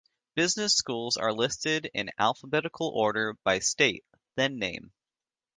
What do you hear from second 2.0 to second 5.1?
alphabetical order by state, then name.